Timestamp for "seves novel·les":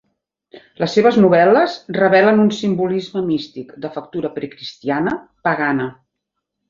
0.97-1.75